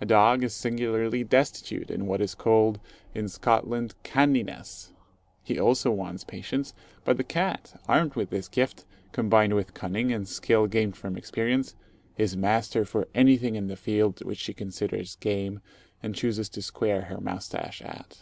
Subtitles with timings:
[0.00, 2.78] A dog is singularly destitute in what is called
[3.16, 4.92] in Scotland, "canniness."
[5.42, 6.72] He also wants patience;
[7.04, 11.74] but the cat, armed with this gift, combined with cunning, and skill gained from experience,
[12.16, 15.60] is master for anything in the field which she considers game
[16.00, 18.18] and chooses to square her moustache at.